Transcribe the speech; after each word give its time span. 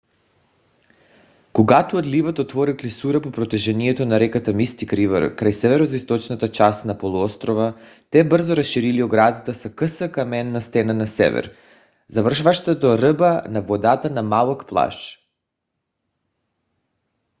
когато 1.53 1.97
отливът 1.97 2.39
отворил 2.39 2.77
клисура 2.81 3.21
по 3.21 3.31
протежението 3.31 4.05
на 4.05 4.19
реката 4.19 4.53
мистик 4.53 4.93
ривър 4.93 5.35
край 5.35 5.53
североизточната 5.53 6.51
част 6.51 6.85
на 6.85 6.97
полуострова 6.97 7.77
те 8.09 8.23
бързо 8.27 8.55
разширили 8.55 9.03
оградата 9.03 9.53
с 9.53 9.69
къса 9.75 10.11
каменна 10.11 10.61
стена 10.61 10.93
на 10.93 11.07
север 11.07 11.55
завършваща 12.07 12.79
до 12.79 12.97
ръба 12.97 13.41
на 13.49 13.61
водата 13.61 14.09
на 14.09 14.23
малък 14.23 14.67
плаж 14.67 15.19